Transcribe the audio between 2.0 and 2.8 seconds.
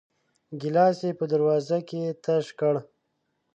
تش کړ.